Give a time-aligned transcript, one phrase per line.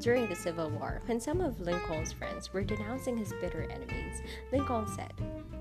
[0.00, 4.22] during the Civil War when some of Lincoln's friends were denouncing his bitter enemies.
[4.52, 5.12] Lincoln said,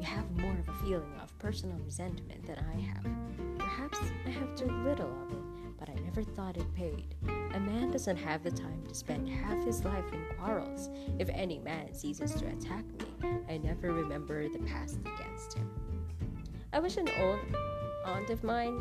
[0.00, 3.06] You have more of a feeling of personal resentment than I have.
[3.58, 7.14] Perhaps I have too little of it, but I never thought it paid.
[7.54, 10.90] A man doesn't have the time to spend half his life in quarrels.
[11.18, 12.84] If any man ceases to attack
[13.22, 15.70] me, I never remember the past against him.
[16.72, 17.40] I wish an old
[18.06, 18.80] aunt of mine,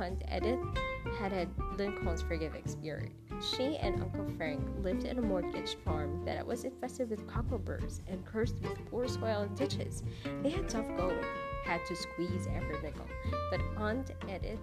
[0.00, 0.58] Aunt Edith,
[1.18, 3.12] had had Lincoln's forgiving spirit.
[3.40, 8.24] She and Uncle Frank lived in a mortgaged farm that was infested with cockleburrs and
[8.26, 10.02] cursed with poor soil and ditches.
[10.42, 11.24] They had tough going,
[11.64, 13.06] had to squeeze every nickel,
[13.50, 14.58] but Aunt Edith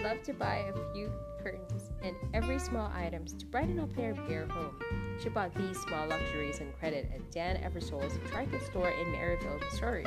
[0.00, 1.10] loved to buy a few
[1.42, 4.78] curtains and every small items to brighten up their bare home.
[5.20, 10.04] She bought these small luxuries on credit at Dan Eversole's tricycle store in Maryville, Missouri.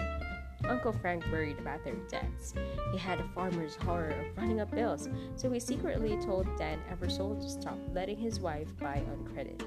[0.69, 2.53] Uncle Frank worried about their debts.
[2.91, 7.39] He had a farmer's horror of running up bills, so he secretly told Dan Eversole
[7.41, 9.63] to stop letting his wife buy on credit.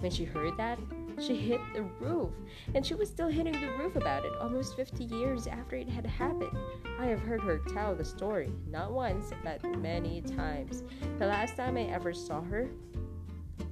[0.00, 0.78] When she heard that,
[1.20, 2.30] she hit the roof,
[2.74, 6.06] and she was still hitting the roof about it almost 50 years after it had
[6.06, 6.56] happened.
[6.98, 10.82] I have heard her tell the story, not once, but many times.
[11.18, 12.70] The last time I ever saw her,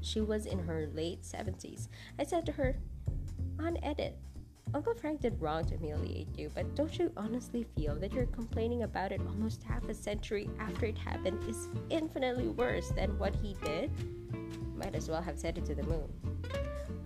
[0.01, 1.89] she was in her late 70s.
[2.19, 2.77] I said to her,
[3.59, 4.15] Aunt Edith,
[4.75, 8.83] Uncle Frank did wrong to humiliate you, but don't you honestly feel that your complaining
[8.83, 13.57] about it almost half a century after it happened is infinitely worse than what he
[13.65, 13.91] did?
[14.77, 16.13] Might as well have said it to the moon.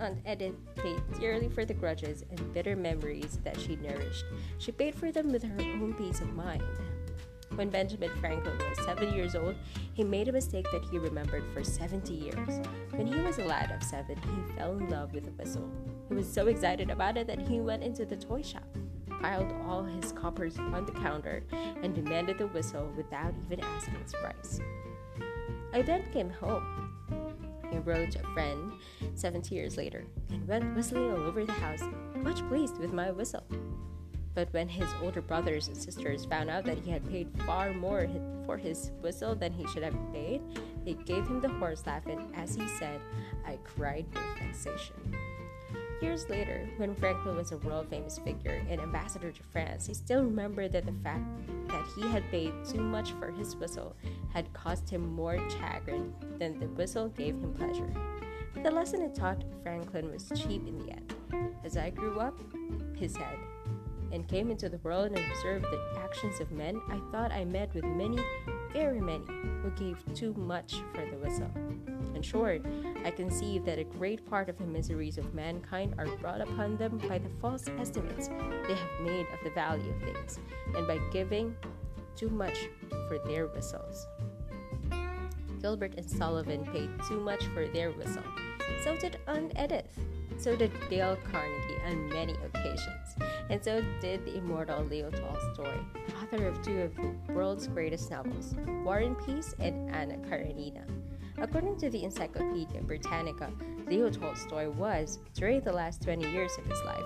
[0.00, 4.24] Aunt Edith paid dearly for the grudges and bitter memories that she nourished.
[4.58, 6.64] She paid for them with her own peace of mind.
[7.54, 9.54] When Benjamin Franklin was seven years old,
[9.92, 12.60] he made a mistake that he remembered for 70 years.
[12.90, 15.70] When he was a lad of seven, he fell in love with a whistle.
[16.12, 18.66] Was so excited about it that he went into the toy shop,
[19.22, 24.12] piled all his coppers on the counter, and demanded the whistle without even asking its
[24.12, 24.60] price.
[25.72, 26.94] I then came home.
[27.72, 28.72] He wrote a friend
[29.14, 31.82] 70 years later and went whistling all over the house,
[32.14, 33.44] much pleased with my whistle.
[34.34, 38.06] But when his older brothers and sisters found out that he had paid far more
[38.46, 40.42] for his whistle than he should have paid,
[40.84, 43.00] they gave him the horse laugh, and as he said,
[43.44, 45.16] I cried with vexation.
[46.02, 50.24] Years later, when Franklin was a world famous figure and ambassador to France, he still
[50.24, 51.24] remembered that the fact
[51.68, 53.94] that he had paid too much for his whistle
[54.32, 57.88] had caused him more chagrin than the whistle gave him pleasure.
[58.52, 61.14] But the lesson it taught Franklin was cheap in the end.
[61.64, 62.36] As I grew up,
[62.96, 63.38] he said,
[64.10, 67.72] and came into the world and observed the actions of men, I thought I met
[67.74, 68.18] with many,
[68.72, 69.24] very many,
[69.62, 71.50] who gave too much for the whistle.
[72.22, 72.62] In short,
[73.04, 76.98] I conceive that a great part of the miseries of mankind are brought upon them
[77.08, 80.38] by the false estimates they have made of the value of things,
[80.76, 81.56] and by giving
[82.14, 82.68] too much
[83.08, 84.06] for their whistles.
[85.60, 88.22] Gilbert and Sullivan paid too much for their whistle.
[88.84, 89.98] So did Aunt Edith.
[90.38, 93.16] So did Dale Carnegie on many occasions,
[93.50, 95.76] and so did the immortal Leo Tolstoy,
[96.22, 100.84] author of two of the world's greatest novels, War and Peace and Anna Karenina.
[101.42, 103.50] According to the Encyclopedia Britannica,
[103.88, 107.02] Leo Tolstoy was, during the last 20 years of his life,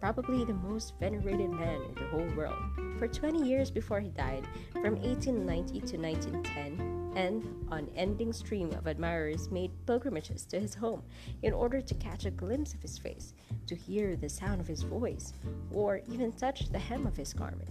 [0.00, 2.58] probably the most venerated man in the whole world.
[2.98, 9.50] For 20 years before he died, from 1890 to 1910, an unending stream of admirers
[9.50, 11.02] made pilgrimages to his home
[11.42, 13.34] in order to catch a glimpse of his face,
[13.66, 15.34] to hear the sound of his voice,
[15.70, 17.68] or even touch the hem of his garment.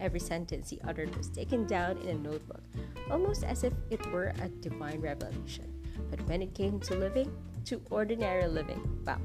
[0.00, 2.62] Every sentence he uttered was taken down in a notebook,
[3.10, 5.72] almost as if it were a divine revelation.
[6.10, 7.32] But when it came to living,
[7.66, 9.20] to ordinary living, well,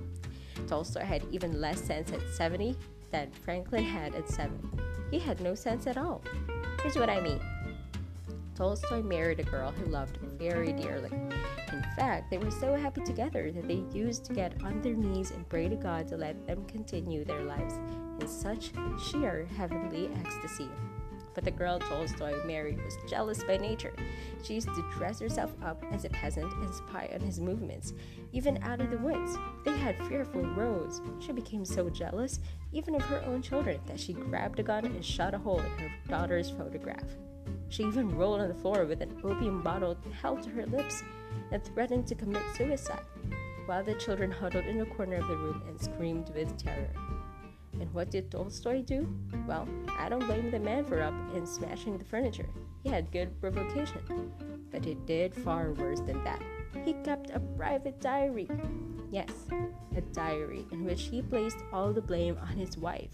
[0.68, 2.76] Tolstoy had even less sense at 70
[3.12, 4.60] than Franklin had at 7.
[5.12, 6.24] He had no sense at all.
[6.82, 7.40] Here's what I mean.
[8.56, 11.12] Tolstoy married a girl he loved very dearly.
[11.72, 15.32] In fact, they were so happy together that they used to get on their knees
[15.32, 17.76] and pray to God to let them continue their lives
[18.30, 20.70] such sheer heavenly ecstasy.
[21.34, 23.94] But the girl Tolstoy married was jealous by nature.
[24.44, 27.94] She used to dress herself up as a peasant and spy on his movements,
[28.32, 29.38] even out of the woods.
[29.66, 31.02] They had fearful rows.
[31.20, 32.40] She became so jealous,
[32.72, 35.72] even of her own children, that she grabbed a gun and shot a hole in
[35.80, 37.04] her daughter's photograph.
[37.70, 41.04] She even rolled on the floor with an opium bottle held to her lips
[41.52, 43.02] and threatened to commit suicide,
[43.66, 46.92] while the children huddled in a corner of the room and screamed with terror.
[47.80, 49.08] And what did Tolstoy do?
[49.48, 49.68] Well,
[49.98, 52.48] I don't blame the man for up and smashing the furniture.
[52.84, 54.32] He had good provocation.
[54.72, 56.42] But he did far worse than that.
[56.86, 58.50] He kept a private diary.
[59.12, 59.32] Yes,
[59.96, 63.12] a diary in which he placed all the blame on his wife.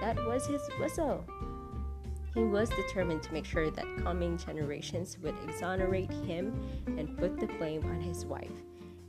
[0.00, 1.24] That was his whistle.
[2.34, 6.52] He was determined to make sure that coming generations would exonerate him
[6.86, 8.52] and put the blame on his wife.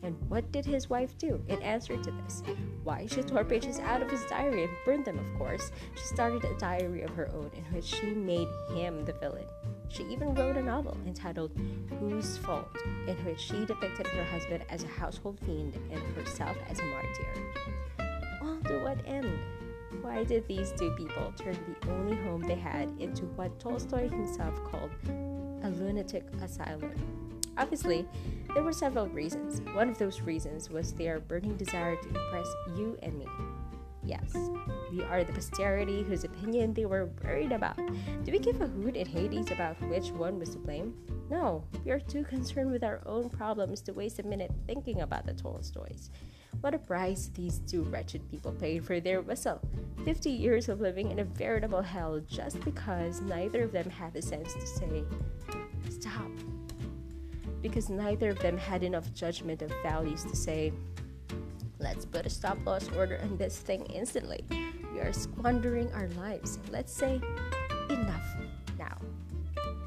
[0.02, 2.42] And what did his wife do in answer to this?
[2.84, 5.72] Why, she tore pages out of his diary and burned them, of course.
[5.96, 9.46] She started a diary of her own in which she made him the villain.
[9.90, 11.52] She even wrote a novel entitled
[12.00, 16.80] Whose Fault, in which she depicted her husband as a household fiend and herself as
[16.80, 18.08] a martyr.
[18.42, 19.38] All to what end?
[20.02, 24.54] Why did these two people turn the only home they had into what Tolstoy himself
[24.64, 24.92] called
[25.64, 27.29] a lunatic asylum?
[27.60, 28.08] Obviously,
[28.54, 29.60] there were several reasons.
[29.76, 32.48] One of those reasons was their burning desire to impress
[32.78, 33.28] you and me.
[34.02, 34.34] Yes,
[34.90, 37.76] we are the posterity whose opinion they were worried about.
[38.24, 40.94] Do we give a hoot in Hades about which one was to blame?
[41.30, 45.26] No, we are too concerned with our own problems to waste a minute thinking about
[45.26, 46.10] the Tolstoys.
[46.62, 49.60] What a price these two wretched people paid for their whistle.
[50.06, 54.22] 50 years of living in a veritable hell just because neither of them had the
[54.22, 55.04] sense to say,
[55.90, 56.32] Stop.
[57.62, 60.72] Because neither of them had enough judgment of values to say,
[61.80, 64.44] Let's put a stop loss order on this thing instantly.
[64.94, 66.60] We are squandering our lives.
[66.70, 67.22] Let's say,
[67.90, 68.36] Enough
[68.78, 68.98] now.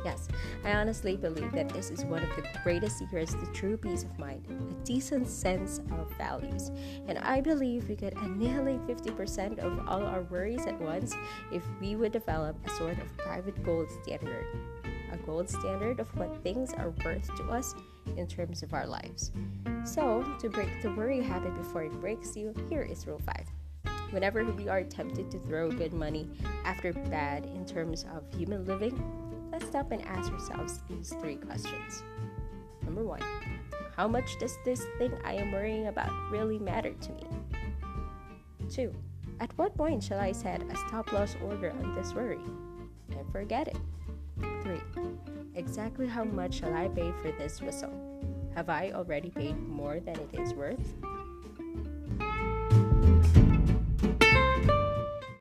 [0.04, 0.26] Yes,
[0.64, 4.18] I honestly believe that this is one of the greatest secrets to true peace of
[4.18, 6.70] mind a decent sense of values.
[7.06, 11.14] And I believe we could annihilate 50% of all our worries at once
[11.52, 14.46] if we would develop a sort of private gold standard.
[15.12, 17.74] A gold standard of what things are worth to us
[18.16, 19.30] in terms of our lives.
[19.84, 23.46] So, to break the worry habit before it breaks you, here is Rule 5
[24.12, 26.28] whenever we are tempted to throw good money
[26.64, 29.02] after bad in terms of human living,
[29.50, 32.02] let's stop and ask ourselves these three questions.
[32.84, 33.22] Number one,
[33.96, 37.22] how much does this thing I am worrying about really matter to me?
[38.70, 38.94] Two,
[39.40, 42.40] at what point shall I set a stop loss order on this worry
[43.10, 43.78] and forget it?
[45.54, 47.92] Exactly how much shall I pay for this whistle?
[48.54, 50.94] Have I already paid more than it is worth?